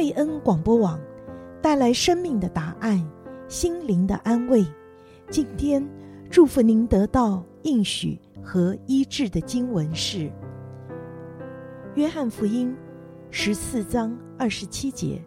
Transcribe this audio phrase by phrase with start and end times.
[0.00, 0.98] 贝恩广播网
[1.60, 3.06] 带来生命的答案、
[3.48, 4.64] 心灵的安慰。
[5.28, 5.86] 今天
[6.30, 10.20] 祝福您得到应许和医治的经文是
[11.96, 12.70] 《约翰福音》
[13.30, 15.22] 十四章二十七节：“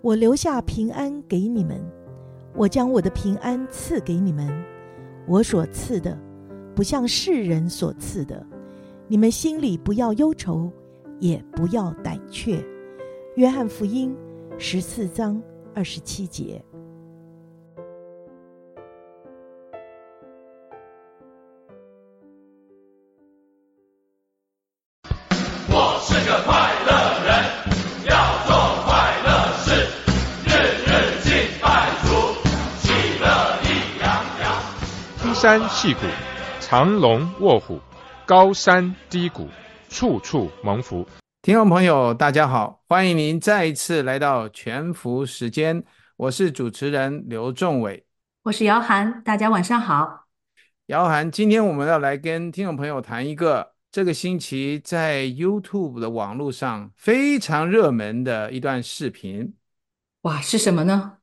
[0.00, 1.84] 我留下平安给你们，
[2.54, 4.48] 我将我的平安赐给你们。
[5.26, 6.16] 我所赐的，
[6.72, 8.46] 不像世人所赐的。
[9.08, 10.70] 你们心里不要忧愁，
[11.18, 12.64] 也不要胆怯。”
[13.38, 14.12] 约翰福音
[14.58, 15.40] 十四章
[15.72, 16.60] 二十七节。
[25.68, 26.52] 我是个快
[26.84, 26.90] 乐
[27.24, 27.30] 人，
[28.10, 28.90] 要做快
[29.22, 29.30] 乐
[29.62, 29.86] 事，
[30.44, 30.50] 日
[30.82, 30.90] 日
[31.22, 31.30] 敬
[31.62, 32.10] 拜主，
[32.80, 33.24] 喜乐
[33.62, 33.66] 意
[34.00, 34.04] 洋
[34.40, 34.50] 洋。
[35.22, 36.00] 登山细谷，
[36.58, 37.78] 藏龙卧虎，
[38.26, 39.46] 高山低谷，
[39.88, 41.06] 处处蒙福。
[41.40, 45.82] 听众朋友，大家好，欢迎您再一次来到全福时间，
[46.16, 48.04] 我是主持人刘仲伟，
[48.42, 50.26] 我是姚涵，大家晚上好。
[50.86, 59.54] 姚涵，今天我们要来跟听众朋友谈一个这个星期在 YouTube 的网络上非常热门的一段视频。
[60.22, 61.18] 哇，是什么呢？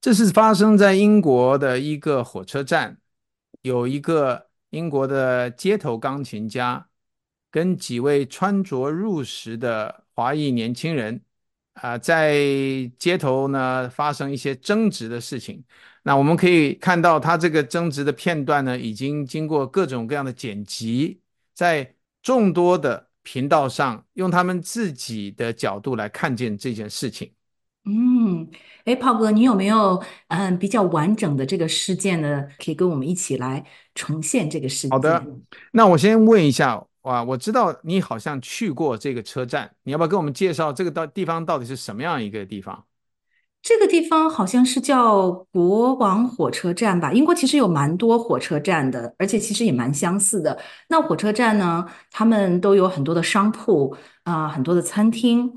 [0.00, 2.96] 这是发生在英国的一个火车站，
[3.60, 6.87] 有一个英国的街头钢琴家。
[7.50, 11.20] 跟几位穿着入时的华裔年轻人，
[11.74, 12.34] 啊、呃，在
[12.98, 15.64] 街头呢发生一些争执的事情。
[16.02, 21.20] 那我们可以看到，他这个争执的片段呢，已经经过各种各样的剪辑，
[21.54, 27.32] 在众多的频道上，用他们自己的角度来看见这件事情。
[27.84, 28.48] 嗯，
[28.84, 32.46] 哎，炮哥，你有没有嗯比较完整的这个事件呢？
[32.58, 34.90] 可以跟我们一起来重现这个事件。
[34.90, 35.24] 好的，
[35.72, 36.87] 那我先问一下。
[37.08, 42.84] 哇，我知道你好像去过这个车站，你要不要跟我们介绍这个到地方到底是什么样一个地方？
[43.62, 47.10] 这个地方好像是叫国王火车站吧？
[47.10, 50.60] 英国其实有蛮多火车站的，而且其实也蛮相似的。
[50.90, 55.50] 那火车站呢，他们都有很多的商铺啊、很多的餐厅。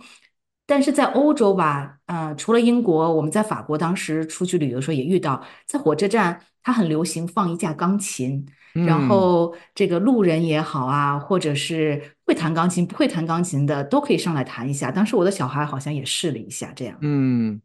[0.66, 8.47] 但是在欧洲吧，呃，除了英国，我们在法国当时出去旅游的时候也遇到，在火车站，它很流行放一架钢琴。
[8.73, 14.89] 然后这个路人也好啊，或者是会弹钢琴、不会弹钢琴的，都可以上来弹一下。
[14.89, 16.97] 当时我的小孩好像也试了一下，这样。
[17.01, 17.61] 嗯，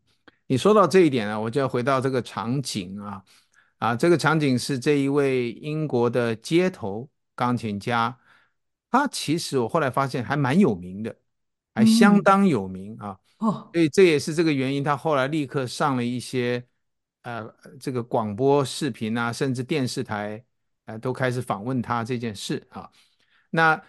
[0.49, 3.22] 你说到这一点啊，我就要回到这个场景啊，
[3.78, 8.19] 啊，这个场景是这一位英国的街头钢琴家，
[8.91, 11.15] 他其实我后来发现还蛮有名的，
[11.72, 13.16] 还相当有名啊。
[13.39, 16.65] 哦，所以这也是这个原因，他后来立刻上了一些
[17.22, 20.43] 呃这个广播视频啊，甚至电视台。
[20.87, 22.91] 呃，都开始访问他这件事啊。
[23.51, 23.81] 那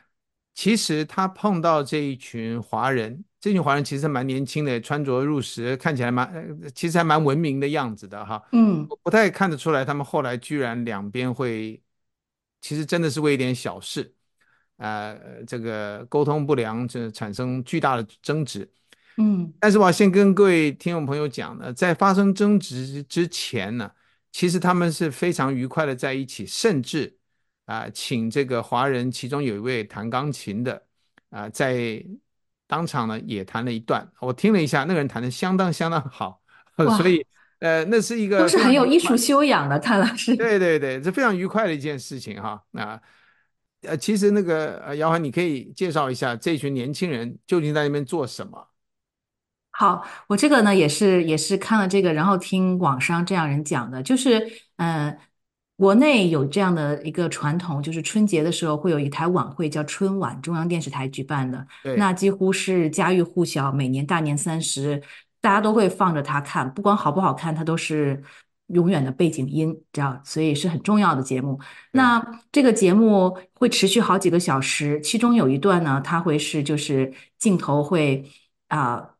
[0.54, 8.44] 其实他碰到这一群华人，这群华人其实蛮年轻的，穿着入时，看起来蛮，其实还蛮文明的样子的哈。
[8.52, 11.80] 嗯，不太看得出来，他们后来居然两边会，
[12.62, 14.16] 其实真的是为一点小事，
[14.78, 18.68] 呃，这个沟通不良，这产生巨大的争执。
[19.18, 23.92] 嗯，但是我要先跟各位听众朋友讲呢，在发生争执之前呢。
[24.32, 27.18] 其实他们是非常愉快的在一起，甚至
[27.66, 30.74] 啊、呃，请这个华人其中有一位弹钢琴的
[31.30, 32.04] 啊、呃，在
[32.68, 36.42] 当场呢也弹了一段，我听了一下，那个人弹的相当相当好，
[36.98, 37.26] 所以
[37.60, 40.36] 呃，那是一个都是很有艺术修养的，看老师。
[40.36, 43.02] 对对对，这非常愉快的一件事情哈啊
[43.82, 48.68] 呃，其实那个呃，姚涵，你可以介绍一下这群年轻人究竟在那边做什么？
[49.80, 54.40] 好，我这个呢也是也是看了这个，然后听网上这样人讲的，就是
[54.78, 55.18] 嗯、呃，
[55.78, 65.00] 国内有这样的一个传统，就是春节的时候会有一台晚会叫春晚，中央电视台举办的，那几乎是家喻户晓，每年大年三十
[65.42, 68.20] 大家都会放着它看，不管好不好看，它都是
[68.70, 71.60] 永远的背景音，这样，所以是很重要的节目。
[71.92, 72.20] 那
[72.52, 78.26] 这个节目会持续好几个小时，其中有一段呢，它会是就是镜头会
[78.70, 78.96] 啊。
[78.96, 79.17] 呃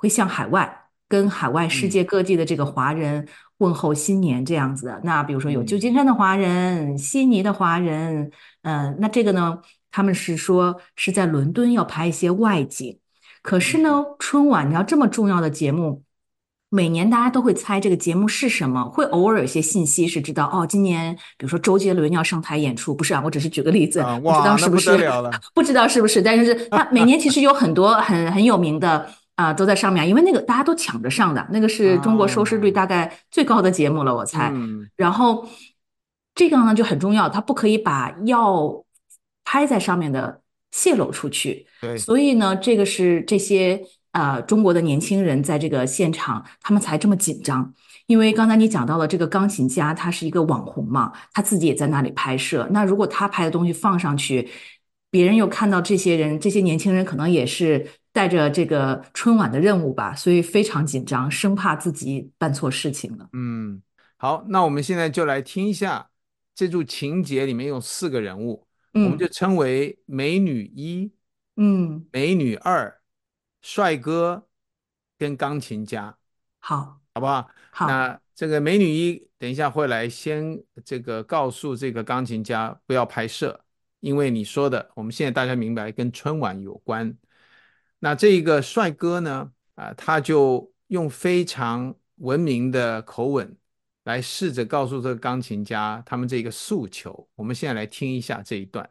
[0.00, 4.98] 会向海外跟海外世界各地的这个华人问候新年这样子的。
[5.04, 8.30] 那比如说有旧金山的华人、悉尼的华人，
[8.62, 9.58] 嗯，那这个呢，
[9.90, 12.98] 他们是说是在伦敦要拍一些外景。
[13.42, 16.02] 可是呢，春晚你要这么重要的节目，
[16.70, 24.90] 每年大家都会猜这个节目是什么，会偶尔有些信息是知道哦，今年比如说周杰伦要上台演出，不是啊，我只是举个例子，不知道是不是，
[25.54, 29.06] 不知道是不是，但是他每年其实有很多很很有名的。
[29.40, 34.50] 啊、呃，都在上面，因为那个大家都抢着上的，那个是中国收视率大概最高的节目了，我猜。
[34.52, 35.48] 嗯、然后
[36.34, 38.84] 这个呢就很重要，它不可以把要
[39.42, 40.42] 拍在上面的
[40.72, 41.66] 泄露出去。
[41.80, 43.80] 对，所以呢，这个是这些
[44.12, 47.72] 呃中国的年轻人在这个现场，他们才这么紧张。
[48.08, 52.68] 因为刚才你讲到了这个钢琴家，他是一个网红嘛，他自己也在那里拍摄。
[52.72, 54.50] 那如果他拍的东西放上去，
[55.10, 63.28] 别人又看到这些人，这些年轻人可能也是带着这个春晚的任务吧，所以非常紧张，生怕自己办错事情了。
[63.32, 63.82] 嗯，
[64.16, 66.10] 好，那我们现在就来听一下
[66.54, 71.12] 这组情节里面有四个人物，嗯、我们就称为美女一，
[71.56, 73.00] 嗯，美女二，
[73.62, 74.46] 帅哥
[75.18, 76.16] 跟钢琴家。
[76.58, 76.98] 好。
[77.12, 77.50] 好不好？
[77.72, 83.64] 好，那这个美女一等一下会来先这个告诉这个钢琴家不要拍摄，
[83.98, 87.12] 因为你说的，我们现在大家明白跟春晚有关。
[87.99, 93.55] 那这一个帅哥呢，啊，他就用非常文明的口吻
[94.03, 97.27] 来试着告诉这个钢琴家他们这个诉求。
[97.35, 98.87] 我们现在来听一下这一段。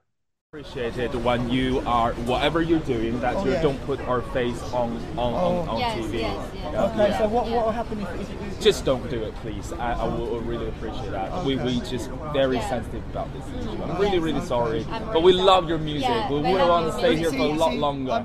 [0.53, 4.93] Appreciate it when you are whatever you're doing that you don't put our face on
[5.17, 6.21] on on, on TV.
[6.21, 6.75] Yes, yes.
[6.76, 9.73] Okay, so what what will happen if, if just don't do it, please?
[9.73, 11.44] I, I will really appreciate that.
[11.44, 13.82] We we just very sensitive about this issue.
[13.82, 16.31] I'm really really sorry, but we love your music.
[16.31, 18.23] We will want to stay here for a lot longer.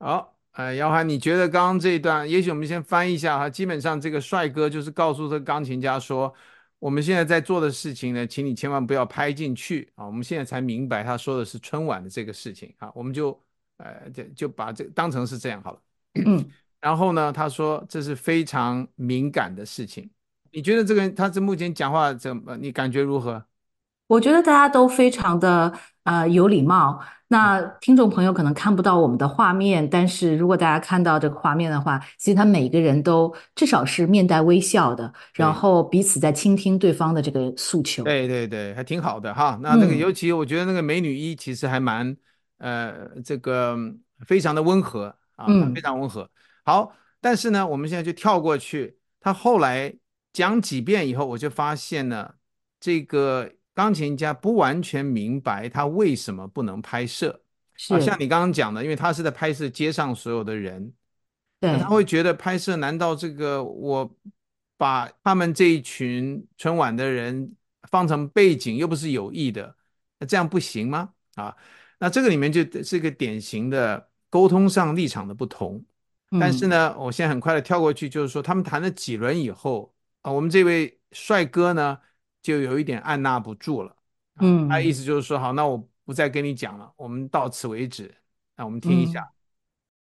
[0.00, 3.48] 好，呃，姚涵，你觉得刚刚这一段，也许我们先翻译一下哈。
[3.48, 6.34] 基本上这个帅哥就是告诉这钢琴家说。
[6.80, 10.06] 我们现在在做的事情呢，请你千万不要拍进去啊！
[10.06, 13.38] 我们现在才明白他说的是春晚的这个事情啊，我们就
[13.76, 15.78] 呃就就把这当成是这样好了。
[16.80, 20.08] 然后呢，他说这是非常敏感的事情。
[20.52, 22.56] 你觉得这个他这目前讲话怎么？
[22.56, 23.44] 你感觉如何？
[24.06, 25.70] 我觉得大家都非常的
[26.04, 27.00] 呃有礼貌。
[27.32, 38.02] 那听众朋友可能看不到我们的画面，但是如果大家看到这个画面的话，其实他每个人都至少是面带微笑的，然后彼此在倾听对方的这个诉求。
[38.02, 39.56] 对对对，还挺好的哈。
[39.62, 42.16] 那那个尤其我觉得那个美女一其实还蛮
[42.58, 42.92] 呃
[43.24, 43.76] 这个
[44.26, 46.28] 非常的温和啊，非常温和。
[46.64, 49.94] 好，但是呢，我们现在就跳过去，他后来
[50.32, 52.34] 讲几遍以后，我就发现了
[52.80, 53.48] 这个。
[53.80, 57.40] 钢琴家不完全明白他为什么不能拍摄，
[57.76, 60.92] 是啊，像你刚刚讲的，因为他是在拍摄街上所有的人，
[61.60, 64.14] 对，他会觉得拍摄，难道这个我
[64.76, 67.56] 把他们这一群春晚的人
[67.90, 69.74] 放成背景，又不是有意的，
[70.18, 71.10] 那这样不行吗？
[71.36, 71.56] 啊，
[71.98, 75.82] 那这个里面就是一个典型的沟通上立场的不同。
[76.38, 79.92] 但是呢，我现在很快的跳过去，就是说他们谈了几轮以后
[80.22, 81.98] 啊，我们这位帅哥呢，
[82.41, 83.95] 就有一点按捺不住了，
[84.39, 88.13] 嗯，他意思就是说，好，那我不再跟你讲了，我们到此为止。
[88.55, 89.27] 那我们听一下。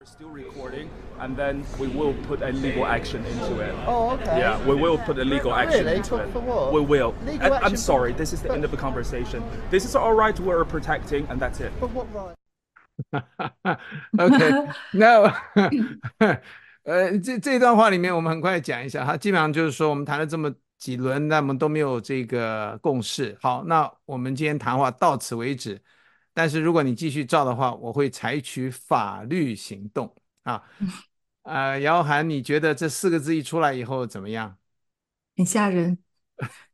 [0.01, 0.87] We're still recording,
[1.19, 3.75] and then we will put a legal action into it.
[3.85, 4.39] Oh, okay.
[4.39, 5.97] Yeah, we will put a legal action really?
[5.97, 6.31] into it.
[6.31, 6.71] For what?
[6.71, 7.13] We will.
[7.25, 7.65] Legal action.
[7.65, 9.43] I'm sorry, this is the end of the conversation.
[9.69, 11.73] This is our right we're protecting, and that's it.
[11.81, 12.37] But what right?
[14.17, 15.33] Okay, no.
[16.83, 19.03] 呃，这这段话里面，我们很快讲一下。
[19.03, 20.49] 他基本上就是说，我们谈了这么。
[20.78, 23.36] 几轮，那么都没有这个共识。
[23.40, 25.80] 好，那我们今天谈话到此为止。
[26.32, 30.62] 但是如果你继续照的话，我会采取法律行动啊。
[31.42, 34.56] 呃，姚涵，你觉得这四个字一出来以后怎么样？
[35.36, 35.98] 很吓人，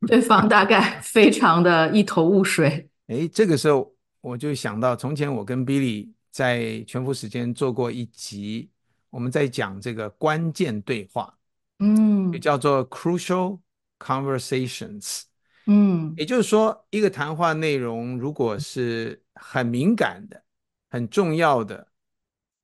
[0.06, 2.88] 对方大概 非常的一头雾水。
[3.08, 8.71] 哎，这个时候我就想到，从前我跟 Billy 在全副时间做过一集，
[9.11, 11.37] 我们在讲这个关键对话，
[11.80, 13.59] 嗯，也叫做 crucial。
[14.00, 15.25] Conversations，
[15.66, 20.42] 嗯，也就是说，一个谈话内容如果是很敏感的、
[20.88, 21.87] 很重要的，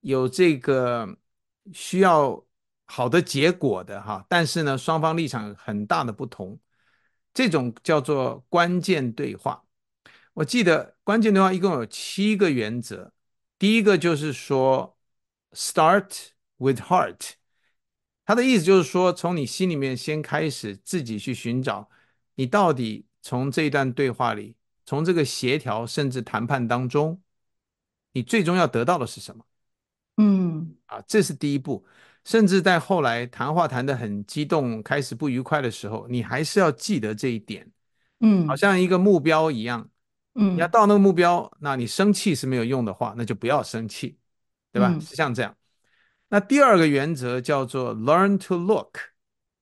[0.00, 1.16] 有这个
[1.75, 2.43] 需要
[2.87, 6.59] 好的结果的哈，但是呢，双方立场很大的不同，
[7.35, 9.62] 这种叫做关键对话。
[10.33, 13.12] 我记得关键对话一共有七个原则，
[13.59, 14.97] 第一个就是说
[15.52, 17.33] ，Start with heart。
[18.26, 21.88] 他的意思就是说，从你心里面先开始，自己去寻找，
[22.35, 27.23] 你到底从这一段对话里，从这个协调甚至谈判当中，
[28.12, 29.45] 你最终要得到的是什么？
[30.16, 31.87] 嗯，啊，这是第一步。
[32.25, 37.71] 甚至在后来谈话谈得很激动，开始不愉快的时候，你还是要记得这一点。
[38.18, 39.88] 嗯，好像一个目标一样。
[40.35, 44.18] 嗯，你要到那个目标，那你生气是没有用的话，那就不要生气，
[44.73, 44.99] 对吧？
[44.99, 45.56] 是像这样。
[46.28, 48.99] 那第二个原则叫做 learn to look，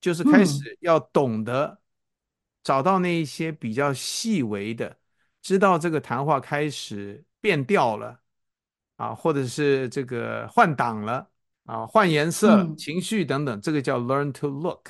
[0.01, 1.79] 就是开始要懂得
[2.63, 4.97] 找到那一些比较细微的，
[5.41, 8.19] 知道这个谈话开始变调了
[8.95, 11.29] 啊，或者是这个换挡了
[11.65, 14.89] 啊，换颜色、情绪等等，这个叫 learn to look。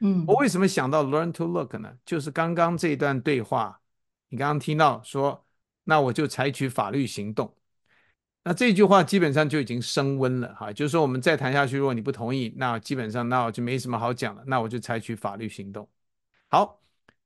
[0.00, 1.96] 嗯，我为什么想到 learn to look 呢？
[2.04, 3.80] 就是刚刚这一段对话，
[4.28, 5.46] 你刚刚听到说，
[5.84, 7.54] 那我就采取法律行动。
[8.44, 15.88] 那这句话基本上就已经升温了哈，就是说我们再谈下去，如果你不同意，那基本上那我就没什么好讲了，那我就采取法律行动。
[16.48, 16.78] 好，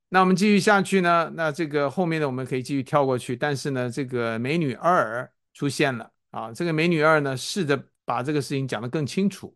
[0.07, 9.53] 那我们继续下去呢，那这个后面的我们可以继续跳过去，但是呢，这个美女二出现了啊，这个美女二呢试着把这个事情讲得更清楚。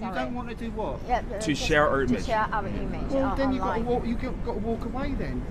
[0.00, 0.98] You don't want to do what?
[1.08, 2.24] Yeah, to share our image.
[2.24, 3.12] To share our image.
[3.12, 4.04] Well, then you've got to walk.
[4.04, 5.42] You've got to walk away then,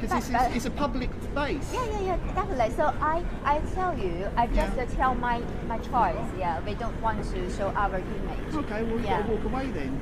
[0.00, 1.72] because this But- is it's a public space.
[1.72, 2.74] Yeah, yeah, yeah, definitely.
[2.76, 4.84] So I, I tell you, I just Yeah.
[4.96, 6.16] tell my, my choice.
[6.38, 8.54] Yeah, we don't want to show our image.
[8.54, 9.26] Okay, well Yeah.
[9.26, 10.00] walk away then.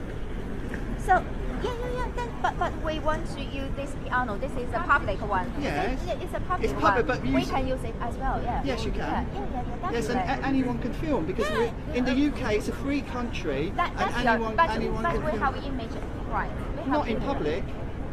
[0.99, 1.25] So
[1.63, 2.09] yeah, yeah, yeah.
[2.15, 4.37] Then, but but we want to use this piano.
[4.39, 5.51] This is a public one.
[5.61, 5.95] Yes.
[5.95, 7.19] It's, yeah, it's a public It's public, one.
[7.21, 8.41] but we can use it as well.
[8.43, 8.63] Yeah.
[8.65, 9.01] Yes, you can.
[9.01, 12.13] Yeah, yeah, yeah, yeah Yes, and anyone can film because Yeah, in the.
[12.29, 15.41] UK it's a free country that, and that's anyone your, but, anyone but we film.
[15.43, 15.95] have image
[16.31, 16.51] right.
[16.77, 17.27] We have Not in image.
[17.27, 17.65] public.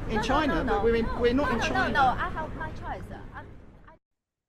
[0.07, 1.87] In No, no, China, no, no, but we're in no, we're not in China.
[1.87, 3.01] No, no, I have my choice.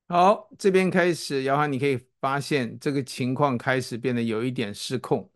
[0.09, 5.31] 好，这边开始，姚涵，你可以发现这个情况开始变得有一点失控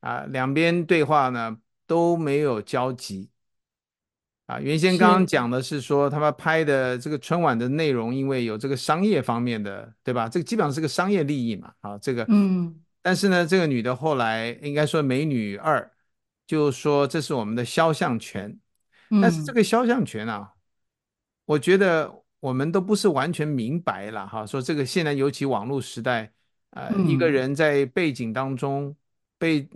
[0.00, 3.30] 啊，两边对话呢都没有交集
[4.46, 4.60] 啊。
[4.60, 10.28] 原先刚刚讲的是说他们拍的这个春晚的内容，因为有这个商业方面的，对吧？
[10.28, 15.90] 这个基本上是个商业利益嘛，啊，这个，嗯但是呢，这个女的后来应该说美女二
[16.46, 18.60] 就说这是我们的肖像权。
[19.20, 20.52] 但是这个肖像权啊，
[21.44, 24.46] 我觉得我们都不是完全明白了哈。
[24.46, 26.32] 说这个现在尤其网络时代，
[26.70, 28.94] 呃，嗯一个人在背景当中
[29.38, 29.68] 被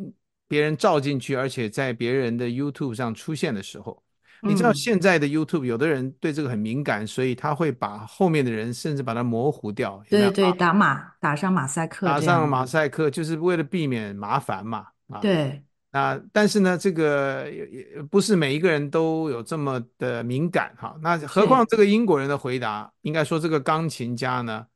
[0.48, 4.02] 别人照进去，而且在别人的 YouTube 上出现的时候，
[4.42, 10.02] 你知道现在的 YouTube 有的人对这个很敏感，所以他会把后面的人甚至把它模糊掉。
[10.08, 14.86] 对对，打马打上马赛克，打上马赛克，就是为了避免麻烦嘛。
[15.08, 15.62] 啊，对。
[15.96, 20.94] 啊，但是呢，这个也也不是每一个人都有这么的敏感哈。
[21.00, 24.66] 那何况这个英国人的回答，应该说这个钢琴家呢，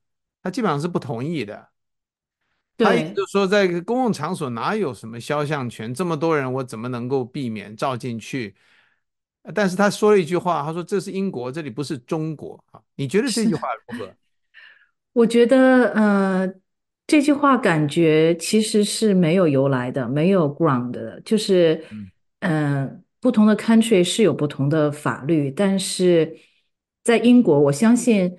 [0.43, 1.69] 他基本上是不同意的。
[2.79, 5.93] 他也就是说，在公共场所哪有什么肖像权？
[5.93, 8.55] 这么多人，我怎么能够避免照进去？
[9.55, 14.15] 但是他说了一句话，他说：“这是英国，这里不是中国。”啊，你觉得这句话如何？
[15.13, 16.55] 我觉得，呃。
[17.11, 21.83] 这句话感觉其实是没有由来的，没有 ground 的，就是，
[22.39, 26.37] 嗯、呃，不同的 country 是有不同的法律，但是
[27.03, 28.37] 在英国，我相信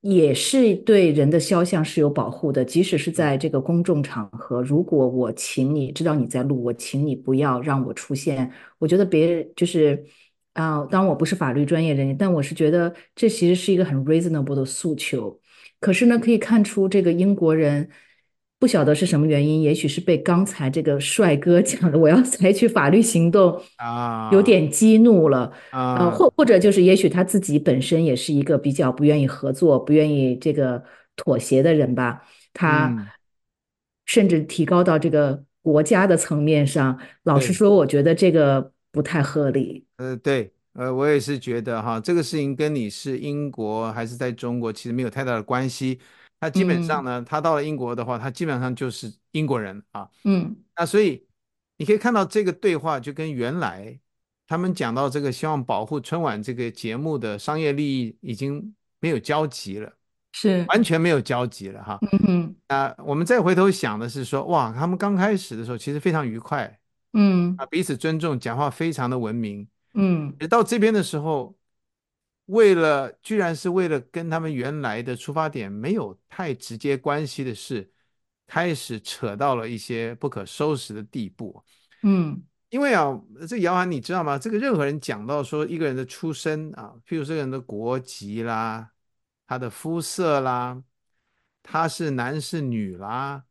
[0.00, 10.04] 也是对人的肖像是有保护的，即使是在这个公众场合，如果我请你知道你在录，我请你不要让我出现，我觉得别人就是
[10.54, 15.40] 啊、呃，当然我不是法律专业人员，但我是觉得这其实是一个很 reasonable 的诉求，
[15.78, 17.88] 可是呢，可以看出这个英国人。
[18.58, 30.82] 不晓得是什么原因，也许是被刚才这个帅哥 讲的“我要采取法律行动”啊，有点激怒了啊，呃、或或者就是也许他自己本身也是一个比较不愿意合作、不愿意这个
[31.14, 32.22] 妥协的人吧。
[32.52, 33.12] 他
[34.06, 39.84] 甚至提高到这个国家的层面上，老实说，我觉得这个不太合理。
[39.98, 46.00] 呃，对，呃，我也是觉得哈，这个事情跟你是英国还是在中国其实没有太大的关系。
[46.40, 50.08] 他基本上呢，嗯、他到了英国的话，他基本上就是英国人啊。
[50.24, 51.26] 嗯，那所以
[51.76, 53.98] 你可以看到这个对话就跟原来
[54.46, 59.92] 他们讲到这个希望保护春晚这个节目的商业利益已经没有交集了，
[60.32, 61.98] 是完全没有交集了哈。
[62.12, 66.78] 嗯哼，啊，我们再回头想的是说，哇，他们刚开始的时候其实非常愉快，
[67.14, 71.57] 嗯，啊，彼此尊重，讲话非常的文明，嗯，到这边的时候。
[72.48, 77.90] 为了，居然是为了跟他们原来的出发点没有太直接关系的事，
[78.46, 81.62] 开始扯到了一些不可收拾的地步。
[82.02, 84.38] 嗯，因为啊，这个姚涵你知道吗？
[84.38, 88.92] 这个任何人讲到说一个人的出身啊，譬如这个人的国籍啦，
[89.46, 90.82] 他的肤色啦，
[91.62, 93.44] 他是男是女啦，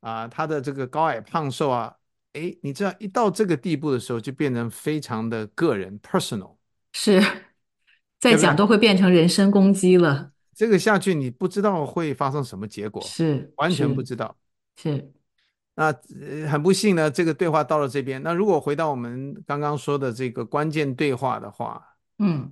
[0.00, 1.96] 啊，他的这个高矮胖瘦啊，
[2.34, 6.56] 诶，你知道一到这个地步的时候，就变成非常的个人 personal，
[6.92, 7.20] 是。
[8.18, 10.32] 再讲都会变成人身攻击了。
[10.54, 14.34] 这个下去，你不知道会发生什么结果，是完全不知道。
[14.74, 15.12] 是，
[15.74, 15.92] 那
[16.48, 18.22] 很不幸呢，这个对话到了这边。
[18.22, 21.86] 那如果回到我们刚刚说的这个关键对话的话，
[22.18, 22.50] 嗯，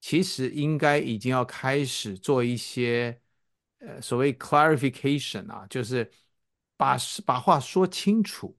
[0.00, 3.20] 其实应该已经要开始做一些
[3.80, 6.08] 呃所谓 clarification 啊，就是
[6.76, 8.56] 把把话说清楚，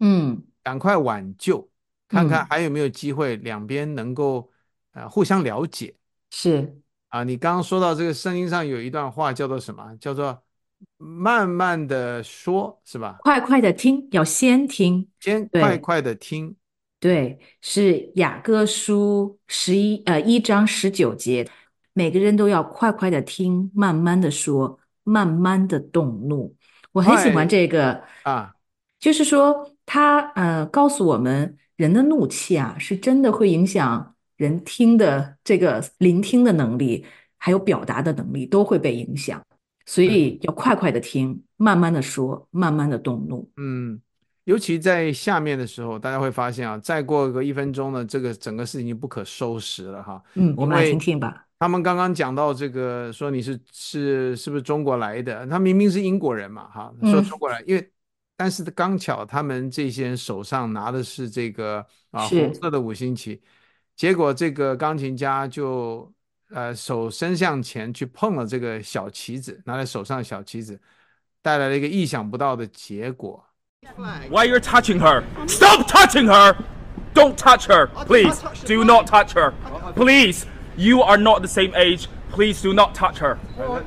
[0.00, 1.66] 嗯，赶快挽救，
[2.06, 4.52] 看看还有没有机会两边能够。
[4.96, 5.94] 啊，互相了解
[6.30, 7.22] 是啊。
[7.22, 9.94] 你刚刚说到这个声音上有一段话叫做什么？
[10.00, 10.42] 叫做
[10.96, 13.18] 慢慢的说，是吧？
[13.20, 16.56] 快快的听，要先听，先快快的听。
[16.98, 21.46] 对，是雅歌书十一呃一章十九节。
[21.92, 26.56] 每个人都要快快的听，慢慢的说，慢慢的动怒。
[26.92, 28.54] 我很喜欢这个啊，
[28.98, 37.04] 就是说他呃告诉我们，人的怒气啊，是真的会影响人听的这个聆听的能力，
[37.38, 39.42] 还有表达的能力都会被影响。
[39.84, 43.50] 所以要快快的听，慢慢的说，慢慢的动怒。
[43.56, 44.00] 嗯。
[44.44, 50.22] 尤其在下面的时候，大家会发现啊，再过个一分钟呢，这个整个事情就不可收拾了哈。
[50.34, 51.44] 嗯，我们来听听吧。
[51.58, 55.44] 他们刚刚讲到这个，说你是是是不是中国来的？
[55.48, 57.90] 他明明是英国人嘛，哈，说中国来，嗯、因为
[58.36, 63.42] 但是刚巧他们这些人手上拿的是这个啊红色的五星旗，
[63.96, 66.12] 结果这个钢琴家就
[66.50, 70.78] 呃手伸向前去碰了这个小旗子，拿在手上的小旗子，
[71.42, 73.42] 带来了一个意想不到的结果。
[74.28, 75.22] Why you're touching her?
[75.46, 76.56] Stop touching her!
[77.14, 78.42] Don't touch her, please.
[78.66, 79.54] Do not touch her,
[79.94, 80.44] please.
[80.76, 82.08] You are not the same age.
[82.30, 83.38] Please do not touch her.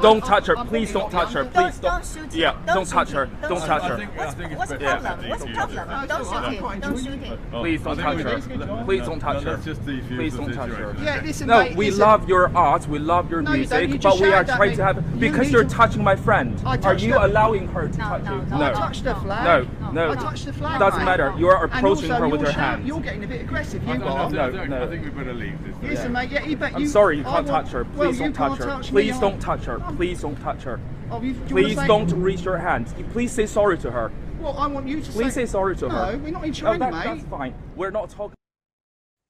[0.01, 0.55] Don't touch her.
[0.65, 1.45] Please don't touch her.
[1.45, 2.33] Please don't.
[2.33, 3.27] Yeah, don't touch her.
[3.41, 3.97] Don't touch her.
[4.15, 4.33] What's
[4.71, 5.29] the problem?
[5.29, 6.07] What's the problem?
[6.07, 6.79] Don't shoot him.
[6.81, 7.37] Don't shoot him.
[7.51, 8.83] Please don't touch her.
[8.85, 9.57] Please don't touch her.
[9.57, 10.95] Please don't touch her.
[11.03, 12.01] Yeah, listen, No, mate, we listen.
[12.01, 12.87] love your art.
[12.87, 13.63] We love your No, you.
[13.63, 16.59] You music, but we are trying to have because you're touching my friend.
[16.65, 18.41] Are you allowing her to No, touch no, you?
[18.45, 18.55] no.
[18.55, 18.73] I No.
[18.73, 19.67] touched the flag.
[19.79, 20.11] No, no.
[20.11, 20.79] I touched the flag.
[20.79, 21.05] Doesn't mate.
[21.05, 21.33] matter.
[21.37, 22.87] You are And approaching also her with you're your shout- hand.
[22.87, 23.83] You're getting a bit aggressive.
[23.87, 24.29] You No, are.
[24.29, 24.87] no, I no.
[24.87, 25.75] think we better leave this.
[25.89, 26.29] Listen, mate.
[26.31, 26.87] Yeah, you bet I'm you.
[26.87, 27.83] sorry, you I can't want- touch her.
[27.95, 28.65] well, Please you don't touch her.
[28.65, 29.79] touch Please don't touch her.
[29.97, 30.79] Please don't touch her.
[31.11, 32.87] Oh, you- do Please say- don't reach your hand.
[32.97, 34.11] You- Please say sorry to her.
[34.41, 36.11] Well, I want you to Please say sorry to No, her.
[36.13, 37.03] No, we're not in Oh, China, that, mate.
[37.03, 37.53] that's fine.
[37.75, 38.35] We're not talking.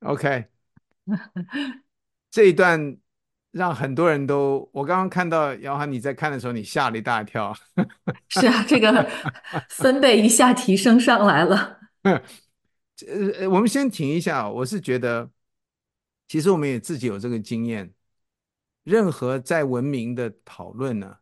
[0.02, 0.46] OK，
[2.30, 2.98] 这一段
[3.52, 7.56] 让很多人都，我刚刚看到姚涵你在看的时候，你吓了一大跳。
[8.28, 9.10] 是啊，这个
[9.70, 11.80] 分贝一下提升上来了。
[12.04, 14.48] 呃，我们先停一下。
[14.48, 15.30] 我是觉得，
[16.28, 17.92] 其实我们也自己有这个经验。
[18.90, 21.20] 任何再文明的讨论呢，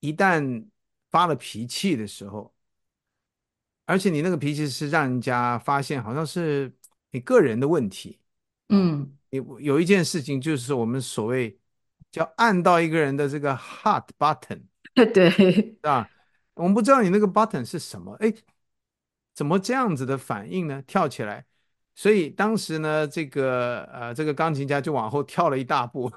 [0.00, 0.66] 一旦
[1.10, 2.54] 发了脾气的时候，
[3.86, 6.70] 而且你那个脾气是让人家发现好像是
[7.10, 8.20] 你个人的问题。
[8.68, 11.58] 嗯，有有一件事情就是我们所谓
[12.10, 16.06] 叫按到一个人的这个 heart button， 对，啊，
[16.54, 18.30] 我们不知道你那个 button 是什么，哎，
[19.34, 20.82] 怎么这样子的反应呢？
[20.86, 21.46] 跳起来，
[21.94, 26.12] 所以当时呢，这个呃，这个钢琴家就往后跳了一大步，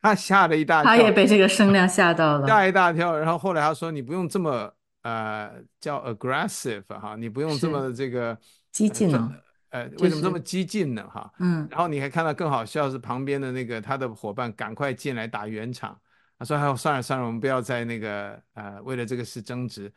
[0.00, 3.18] 他吓了一大跳，他也被这个声量吓到了， 吓一大跳。
[3.18, 8.38] 然后后来他说：“你不用这么呃叫 aggressive 哈，你不用这么这个
[8.70, 9.32] 激进呢。”
[9.70, 11.06] 呃，为什么这么激进呢？
[11.12, 15.94] 哈，嗯，然后你还看到更好笑是旁边的那个他的伙伴赶快进来打圆场，
[16.38, 19.92] 他说：“还有算了算了，我们不要再那个呃为了这个事争执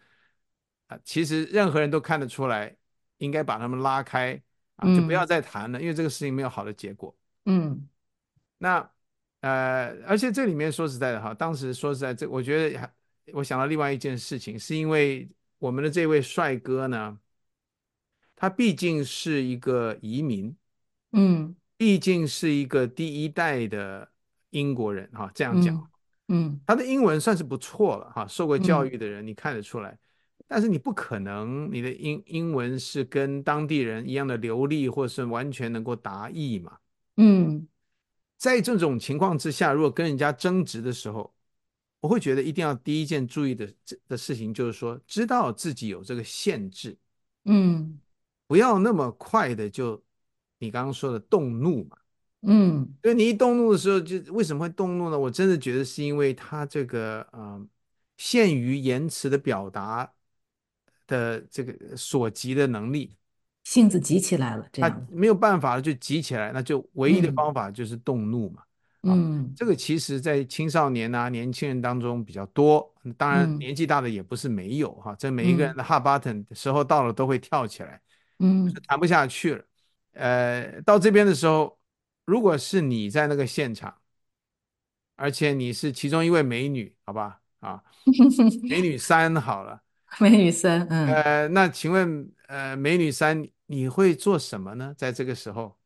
[0.87, 2.75] 啊。”其实任何人都看得出来，
[3.19, 4.37] 应该把他们拉开
[4.75, 7.15] 啊，就不要再谈了，因为这个事情没有好的结果。
[7.45, 7.87] 嗯，
[8.57, 8.91] 那
[9.41, 12.89] 呃，而且这里面说实在的哈，当时说实在这，我觉得
[13.33, 17.19] 我想到另外一件事情，是因为我们的这位帅哥呢。
[18.33, 20.55] 他毕竟是一个移民，
[21.11, 24.09] 嗯，毕竟是一个第一代的
[24.49, 25.75] 英国人哈，这样讲，
[26.29, 29.95] 嗯，嗯，他的英文算是不错了哈，受过教育的人你看得出来，
[30.47, 36.77] 但是你不可能你的英英文是跟当地人一样的流利，或是完全能够达意嘛，
[37.17, 37.67] 嗯，
[38.41, 41.31] 在这种情况之下，如果跟人家争执的时候，
[41.99, 43.71] 我会觉得一定要第一件注意的
[44.07, 46.97] 的事情就是说，知道自己有这个限制，
[47.45, 47.99] 嗯。
[48.47, 50.03] 不要那么快的就，
[50.57, 51.97] 你刚刚说的动怒嘛，
[52.41, 55.19] 嗯，所以你一动怒的时候，就为什么会动怒呢？
[55.19, 57.63] 我真的觉得是因为他这个呃，
[58.17, 60.11] 限于言辞的表达
[61.05, 63.15] 的这个所及的能力，
[63.63, 68.63] 性子急起来了，这样他没有办法了就急起来，那就唯一的方法就是动怒嘛。
[69.03, 75.15] 嗯，啊，这个其实在青少年啊、年轻人当中比较多，当然年纪大的也不是没有哈。
[75.15, 77.99] 这每一个人的 hot button 的时候到了都会跳起来。
[78.39, 79.63] 嗯，谈不下去了，
[80.13, 81.79] 呃，到这边的时候，
[82.25, 83.93] 如果是你在那个现场，
[85.15, 87.83] 而且你是其中一位美女，好吧，啊，
[88.63, 89.81] 美女三好了，
[90.19, 94.93] 美女三，嗯，呃，那请问，呃，美女三，你会做什么呢？
[94.97, 95.77] 在这个时候，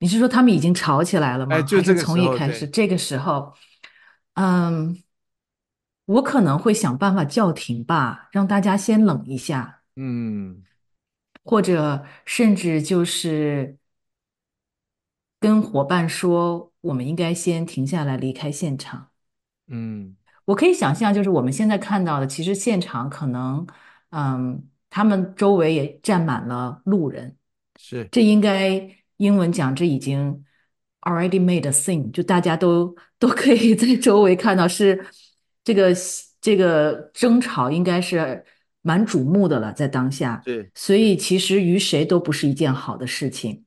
[0.00, 1.56] 你是说他们已经吵起来了吗？
[1.56, 3.54] 哎，就这个从一开始，这个时候，
[4.34, 5.02] 嗯，
[6.06, 10.64] 我可能会想办法叫停吧，让大家先冷一下，嗯。
[11.42, 13.78] 或者甚至就是
[15.40, 19.08] 跟伙伴说，我们应该先停下来离开现场。
[19.68, 20.16] 嗯，
[20.50, 23.64] 我可以想象，就是我们现在看到的，其实现场可能，
[24.10, 24.60] 嗯，
[24.90, 27.36] 他们周围也站满了路人。
[27.78, 28.84] 是，这应该
[29.18, 30.44] 英文讲，这已经
[31.02, 35.06] already made a scene，就大家都都可以在周围看到是
[35.62, 35.94] 这个
[36.40, 38.44] 这个争吵应该是
[38.82, 40.42] 蛮瞩目的了，在当下。
[40.44, 43.62] 对，所以其实于谁都不是一件好的事情。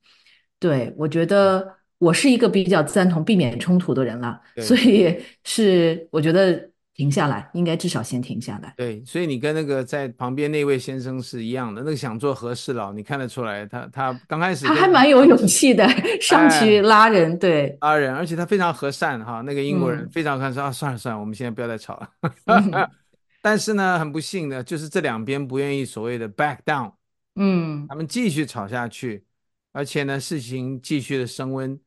[0.60, 6.73] 对，我觉得我是一个比较赞同避免冲突的人了，所以是我觉得。
[6.96, 8.72] 停下来，应该至少先停下来。
[8.78, 15.88] 对，所以你跟那个在旁边那位先生是一样的，那个想做和事佬，你看得出来，他他刚开始他还蛮有勇气的，
[16.22, 22.10] 上去拉人，哎、对，拉人，而且他非常和善哈，那个英国人非常和善、嗯、啊，算了算了，我们现在不要再吵了。
[22.46, 22.72] 嗯、
[23.42, 26.94] 但是呢，很不幸的就是这两边不愿意所谓的 back down，
[27.36, 29.26] 嗯，他们继续吵下去，
[29.72, 31.80] 而且呢，事情继续的升温，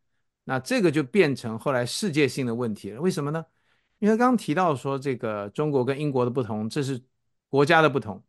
[0.46, 3.00] 那这个就变成后来世界性的问题了。
[3.00, 3.44] 为什么呢？
[3.98, 7.02] 因为刚刚提到说这个中国跟英国的不同，这是
[7.48, 8.22] 国家的不同，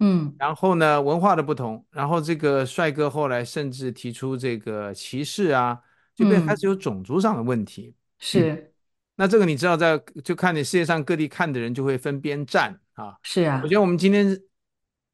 [0.00, 5.80] 嗯，然后呢，文化的不同，然后这个帅哥后来甚至提出这个歧视啊，
[6.14, 7.88] 就变开始有种族上的问题。
[7.88, 8.72] 嗯、是、嗯，
[9.16, 13.16] 那这个你知道，在就看你世界上各地看的人就会分边站啊。
[13.22, 14.38] 是啊，我觉得我们今天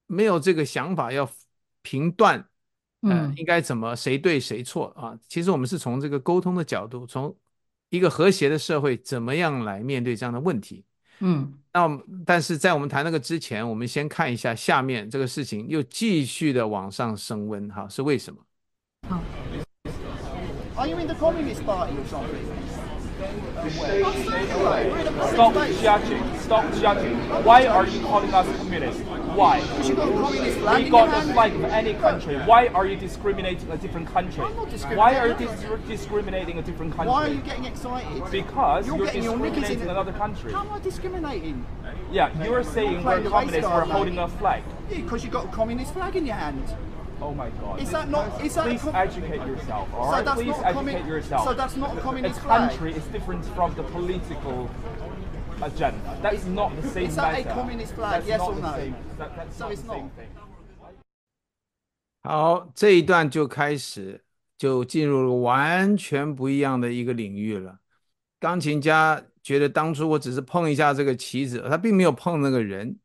[0.07, 1.31] 没有这个想法要
[1.83, 2.39] 评断，
[3.03, 5.17] 呃、嗯，应该怎么谁对谁错啊？
[5.29, 7.37] 其实我们是从这个沟通的角度，从。
[7.91, 10.85] 一个和谐的社会怎么样来面对这样的问题？
[11.19, 18.41] 嗯，那但是在我们谈那个之前，我们先看一下下面这个事情又继续的往上升温，哈，是为什么？
[19.09, 19.21] 好。
[20.77, 22.80] Are you in the Communist Party or something?
[25.33, 26.39] Stop judging.
[26.39, 27.17] Stop judging.
[27.45, 29.03] Why are you calling us communists?
[29.03, 29.61] Why?
[29.61, 32.37] Because you've got a communist flag We got the flag of any country.
[32.39, 34.43] Why are you discriminating a different country?
[34.43, 34.99] I'm not discriminating.
[34.99, 35.51] Why are you dis
[35.87, 37.11] discriminating a different country?
[37.11, 38.31] Why are you getting excited?
[38.31, 40.53] Because you're, you're getting your discriminating in another country.
[40.53, 41.67] How am I discriminating?
[42.11, 44.63] Yeah, you're saying we're communists, we're holding a flag.
[44.91, 46.65] Yeah, because you've got a communist flag in your hand.
[47.23, 47.81] Oh my God!
[47.81, 48.43] Is that not?
[48.43, 49.89] Is that Please educate yourself.
[49.95, 50.19] All right.
[50.19, 51.45] So that's Please not educate yourself.
[51.45, 52.71] So that's not a communist a flag.
[52.71, 54.69] country is different from the political
[55.61, 56.17] agenda.
[56.23, 57.51] That's not the same Is that matter.
[57.51, 58.25] a communist flag?
[58.25, 58.73] That's yes or no?
[58.75, 60.17] Same, that, that's So not it's the same not.
[60.17, 60.29] thing.
[62.23, 64.25] 好，这一段就开始
[64.57, 67.79] 就进入了完全不一样的一个领域了。
[68.39, 72.99] 钢琴家觉得当初我只是碰一下这个棋子，他并没有碰那个人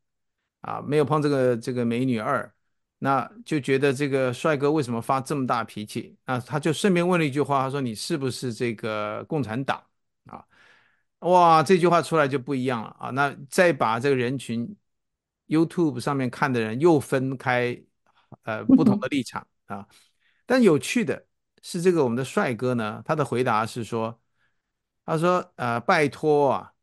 [0.62, 2.50] 啊，没有碰这个这个美女二。
[2.98, 6.18] 那就觉得这个帅哥为什么发这么大脾气？
[6.26, 9.84] 那他就顺便问了一句话，他说：“你是不是这个共产党
[10.26, 10.44] 啊？”
[11.20, 13.10] 哇，这句话出来就不一样了啊！
[13.12, 14.76] 那再把这个人群
[15.48, 17.78] YouTube 上面看的人又分开，
[18.44, 19.88] 呃，不同的立场啊。
[20.46, 21.26] 但有趣的
[21.64, 24.20] 是，这个我们的帅哥呢，他的回答是说
[25.06, 26.74] ：“他说，呃，拜托啊，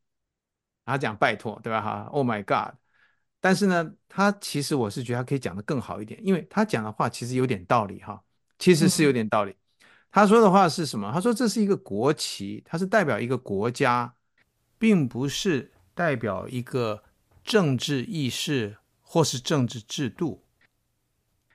[0.85, 1.81] 他讲拜托，对吧？
[1.81, 2.75] 哈，Oh my God。”
[3.45, 8.23] 但是呢，他其实我是觉得他可以讲得更好一点，因为他讲的话其实有点道理哈，
[8.57, 9.53] 其实是有点道理。
[10.13, 11.11] 他说的话是什么？
[11.13, 14.15] 他说这是一个国旗，它是代表一个国家，
[14.79, 17.03] 并不是代表一个
[17.43, 20.45] 政治意识或是政治制度。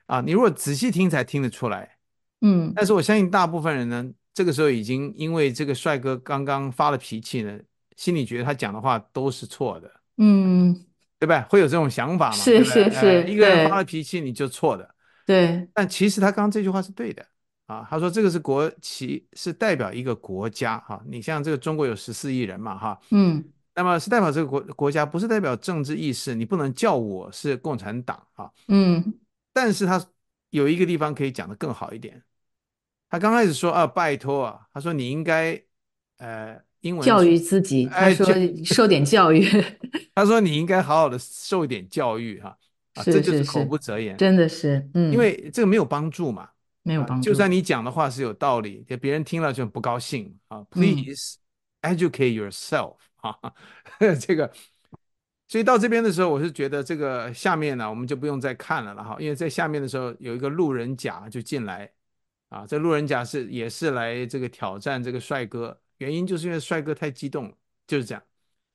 [0.07, 1.97] 啊，你如果仔细听才听得出来，
[2.41, 2.73] 嗯。
[2.75, 7.57] 但是我相信大部分人呢，这个时候已经因为这个帅哥刚刚发了脾气呢，
[7.95, 10.01] 心里觉得他讲的话都是错的。
[10.17, 10.83] 嗯。
[11.19, 11.47] 对吧？
[11.49, 12.35] 会有这种想法吗？
[12.35, 14.93] 是是是、呃，一个人发了脾气，你就错的。
[15.25, 15.67] 对。
[15.73, 17.25] 但其实他刚刚这句话是对的
[17.65, 17.87] 啊。
[17.89, 21.01] 他说这个是国旗，是代表一个国家哈、啊。
[21.07, 22.99] 你像这个中国有十四亿人嘛哈。
[23.09, 23.43] 嗯。
[23.73, 26.35] 那么是代表这个国国家，不是代表政治意识。
[26.35, 28.51] 你不能叫我是共产党啊。
[28.67, 29.13] 嗯。
[29.51, 29.99] 但是他
[30.51, 32.21] 有一个地方可以讲得更好一点。
[33.09, 35.59] 他刚开始说啊，拜托啊，他说你应该
[36.19, 36.66] 呃。
[36.81, 38.27] 英文教育自己，他说
[38.63, 39.45] 受点教育。
[40.13, 42.57] 他说你应该好好的受一点教育哈，
[42.95, 46.49] 啊，这就是口不择言，真的是，嗯，因为这个没有帮助嘛，
[46.83, 47.29] 没有帮助。
[47.29, 50.63] 就算你讲的话是有道理，别人听了就不高兴啊。
[50.71, 51.37] Please
[51.81, 53.35] educate yourself 啊，
[54.19, 54.51] 这个，
[55.47, 61.91] 所以到这边的时候，我是觉得这个下面呢，我们就不用再看了了哈，因为在下面的时候有一个路人甲就进来
[62.49, 65.79] 啊，这路人甲是也是来这个挑战这个帅哥。
[65.97, 67.55] 原因就是因为帅哥太激动了，
[67.85, 68.23] 就是这样，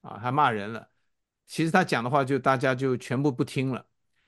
[0.03, 0.89] 啊，他骂人了。
[1.47, 3.85] 其实他讲的话就大家就全部不听了。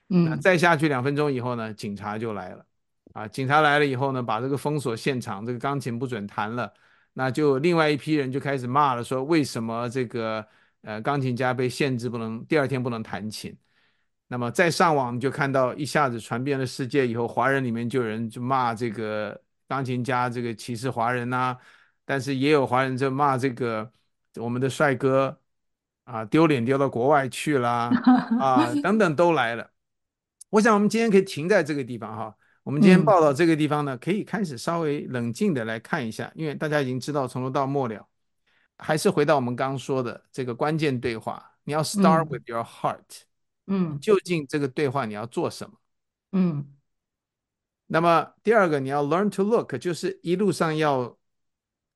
[0.09, 2.65] 嗯，再下去两分钟以后呢，警察就来了。
[3.13, 6.71] 啊，警察来了以后呢，把这个封锁现场，这个钢琴不准弹了。
[7.13, 10.45] 那就另外一批人就开始骂了，说为什么这个
[10.81, 13.57] 呃钢琴家被限制不能第二天不能弹琴？
[14.27, 21.57] 那么再上网就看到一下子传遍了世界以后，华人里面就有人就骂这个钢琴家这个歧视华人呐、啊。
[22.05, 23.91] 但是也有华人就骂这个
[24.35, 25.39] 我们的帅哥
[26.03, 27.89] 啊，丢脸丢到国外去啦
[28.39, 29.71] 啊，等等都来了。
[30.51, 32.37] 我想我们今天可以停在这个地方哈。
[32.63, 38.07] 我们今天报道这个地方呢，可以开始稍微冷静的来看一下，因为大家已经知道从头到末了，
[38.77, 43.21] 还是回到我们刚刚说的这个关键对话，你要 start with your heart，
[43.67, 45.75] 嗯，究竟这个对话你要做什么？
[46.31, 46.65] 嗯，
[47.85, 51.15] 那么第二个你要 learn to look，就是一路上要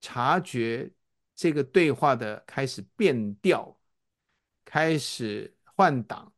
[0.01, 0.89] 察觉
[1.35, 3.77] 这个对话的开始变调，
[4.65, 6.31] 开始换挡，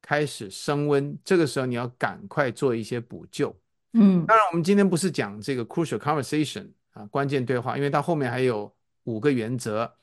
[0.00, 3.56] 开始升温，这个时候你要赶快做一些补救。
[3.92, 9.94] 嗯，当然我们今天不是讲这个 crucial conversation 啊，关键对话，因为它后面还有五个原则，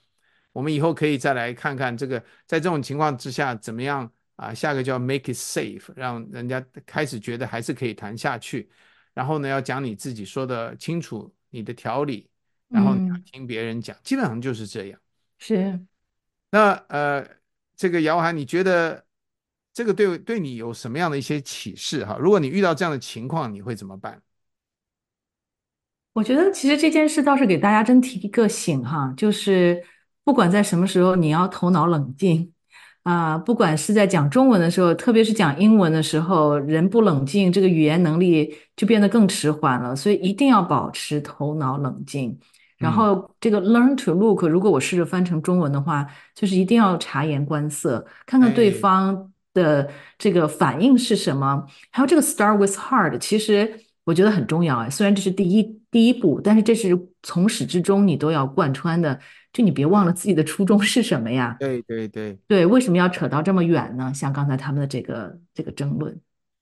[0.51, 4.53] 我们以后可以再来看看这个在这种情况之下怎么样啊？
[4.53, 8.69] 下个叫 make it safe，让人家开始觉得还是可以谈下去。
[9.13, 12.28] 然后呢，要讲你自己说的清楚，你的条理，
[12.69, 14.99] 然后你要听别人讲，基本上就是这样。
[15.37, 15.79] 是。
[16.51, 17.27] 那呃，
[17.75, 19.05] 这个姚涵，你觉得
[19.73, 22.17] 这个对对你有什么样的一些启示哈？
[22.19, 24.21] 如果你遇到这样的情况，你会怎么办？
[26.13, 29.81] 我觉得其实这件事倒是给大家真提一个醒哈，就是
[30.23, 32.51] 不管在什么时候，你要头脑冷静
[33.03, 42.37] 啊，不管是在讲中文的时候，特别是讲英文的时候，人不冷静，这个语言能力就变得更迟缓了，所以一定要保持头脑冷静。
[42.79, 51.65] 然后这个 learn to look，如果我试着翻成中文的话，就是一定要察言观色，看看对方的这个反应是什么。
[51.91, 59.19] 还有这个 start with heart，其实我觉得很重要啊，虽然这是第一第一步，但是这是从始至终你都要贯穿的。
[59.51, 61.57] 就你别忘了自己的初衷是什么呀？
[61.59, 64.13] 对对对对，为什么要扯到这么远呢？
[64.13, 66.15] 像刚才他们的这个这个争论。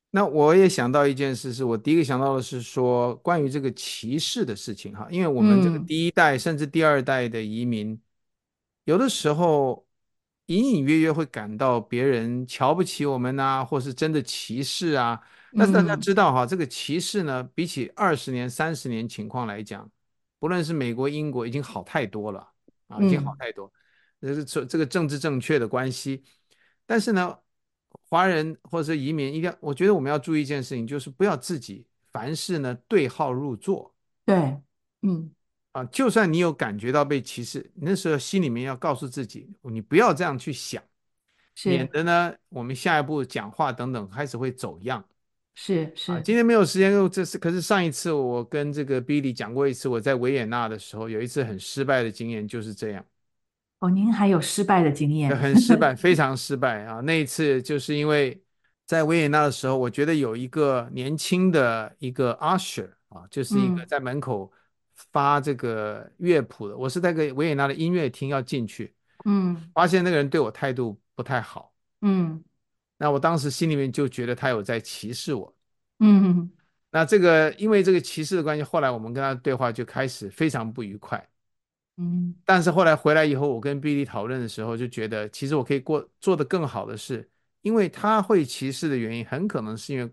[0.09, 7.99] 那我也想到一件事，是我第一个想到的是说关于这个歧视的事情哈，因为我们这个第一代甚至第二代的移民，
[8.85, 9.85] 有的时候
[10.45, 15.21] 隐隐约约会感到别人瞧不起我们呐，或是真的歧视啊。
[15.57, 19.87] 但是大家知道哈，这个歧视呢，比起二十年、三十年情况来讲，
[20.39, 22.47] 不论是美国、英国，已经好太多了
[22.87, 23.71] 啊，已经好太多。
[24.21, 26.23] 这是这这个政治正确的关系，
[26.85, 27.37] 但是呢。
[28.09, 33.93] 华人或者是移民，一定要，我觉得我们要注意一件事情，就是不要自己凡事呢对号入座。
[34.25, 34.35] 对，
[35.01, 35.31] 嗯，
[35.73, 40.81] 啊，就算你有感觉到被歧视，那时候心里面要告诉自己，你不要这样去想，
[41.65, 45.03] 免得呢我们下一步讲话等等开始会走样。
[45.59, 53.03] 是是、啊，今天没有时间，这是可是上一次我跟这个 Billy 讲过一次，我在维也纳的时候有一次很失败的经验，就是这样。
[53.79, 55.35] 哦，您还有失败的经验？
[55.37, 56.99] 很失败， 非常失败啊！
[57.01, 58.41] 那一次就是因为
[58.87, 64.51] 在维也纳的时候，我觉得有一个年轻的一个 usher 啊，就是一个在门口
[65.11, 66.73] 发这个乐谱的。
[66.73, 72.43] 嗯、我是在个维也纳的音乐厅要进去，嗯，发现那个人对我态度不太好，嗯，
[72.97, 75.55] 那我当时心里面就觉得他有在歧视我，
[75.99, 76.49] 嗯，
[76.89, 81.23] 那这个因为这个歧视的关系，后来我们跟他对话就开始非常不愉快。
[81.99, 87.27] 嗯，但是后来回来以后，我跟 Billy 讨论的时候，就觉得其实我可以过做得更好的是，
[87.63, 90.11] 因为他会歧视的原因，很可能是因为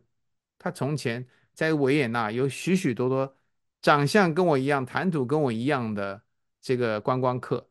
[0.58, 3.36] 他从前在维也纳有许许多多
[3.82, 6.22] 长相跟我一样、谈吐跟我一样的
[6.62, 7.68] 这个观光客，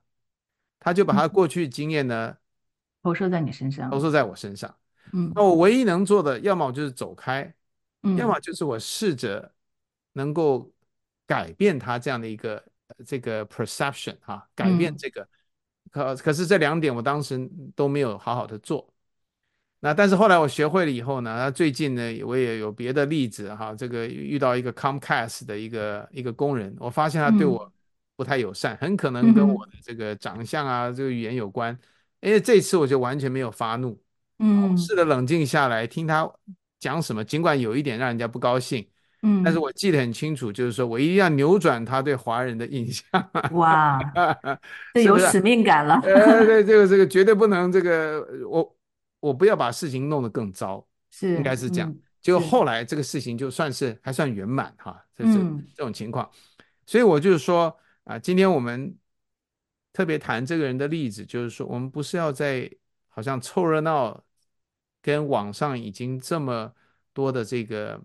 [0.80, 2.38] 他就把他过去经验呢
[3.02, 4.78] 投射在你身上，投射在我身上。
[5.12, 7.52] 嗯，那我唯一能做的，要么就是走开，
[8.04, 9.52] 嗯，要么就是我试着
[10.12, 10.72] 能够
[11.26, 12.64] 改变他这样的一个。
[13.06, 15.28] 这个 perception 啊，改变这个，嗯、
[15.92, 18.88] 可可是这两点我当时都没有好好的做。
[19.80, 27.70] 那但是后来我学会了以后呢，那最近呢，我也有别的例子哈，这个遇到一个 Comcast 的一个一个工人，我发现他对我
[28.16, 31.78] 不太友善，嗯、很可能跟我的这个长相啊，嗯、这个语言有关。
[32.22, 34.02] 因为这次我就完全没有发怒，
[34.40, 36.32] 嗯，试着冷静下来听他
[36.80, 38.88] 讲什么，尽管有一点让人家不高兴。
[39.26, 43.06] 嗯，但是我记得很清楚，就是说我一定要扭转他对华人的印象。
[43.54, 43.98] 哇，
[44.94, 45.96] 这有使命感了。
[46.04, 48.76] 呃，对，这个这个绝对不能这个，我
[49.22, 51.90] 我不要把事情弄得更糟，是应该是这样。
[51.90, 56.30] 嗯、结果后来这个事情就算是还算圆满哈，这是嗯这种情况。
[56.86, 58.94] 所以我就是说啊，今天我们
[59.94, 62.70] 特别谈这个人的例子，就是说我们不是要在
[63.08, 64.22] 好像凑热闹，
[65.02, 66.74] 跟网上已经这么
[67.14, 68.02] 多的这个。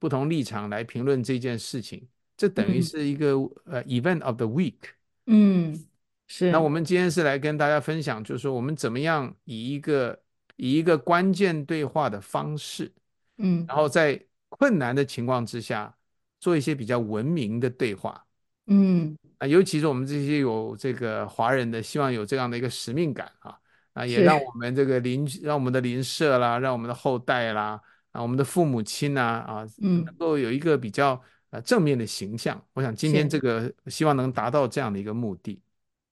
[0.00, 3.34] 不同立场来评论这件事情，这等于是一个
[3.66, 4.78] 呃、嗯 uh, event of the week。
[5.26, 5.78] 嗯，
[6.26, 6.50] 是。
[6.50, 10.18] 那我们今天是来跟大家分享，就是说我们怎么样以一个
[10.56, 12.90] 以一个关键对话的方式，
[13.36, 15.94] 嗯，然后在困难的情况之下
[16.40, 18.24] 做一些比较文明的对话。
[18.66, 23.58] 嗯，啊，尤其是我们这些有这个华人的，希望有这样的一个使命感啊，
[23.92, 27.80] 啊，也让我们这个邻，让我们的邻舍啦，让我们的后代啦。
[28.12, 31.20] 啊，我们的父母亲啊啊，嗯能够有一个比较
[31.50, 32.60] 呃正面的形象。
[32.72, 35.60] 我想今天这个希望能达到这样的一个目的。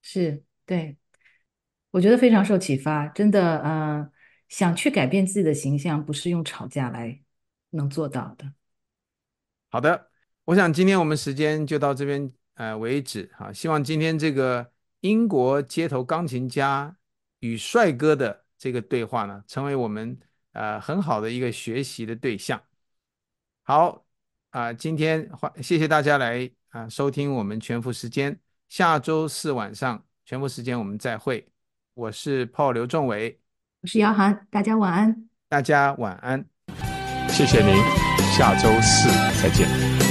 [0.01, 0.95] 是，对，
[1.91, 4.09] 我觉得非常受启发，真的，呃，
[4.47, 7.19] 想去改变自己的形象，不是用吵架来
[7.71, 8.53] 能做到的。
[9.69, 10.09] 好的，
[10.45, 16.97] 我想今天我们时间就到这边呃为止哈，希望今天这个英国街头钢琴家
[17.39, 20.17] 与帅哥的这个对话呢，成为我们
[20.53, 22.61] 呃很好的一个学习的对象。
[23.63, 24.05] 好
[24.49, 28.39] 啊、呃，今天欢谢谢大家来啊、呃、收听我们全副时间。
[28.67, 31.47] 下周四晚上全副时间我们再会，
[31.93, 33.39] 我是 Paul 刘仲伟，
[33.81, 36.45] 我是姚涵，大家晚安，大家晚安，
[37.29, 37.75] 谢谢您，
[38.37, 39.09] 下周四
[39.41, 40.08] 再见。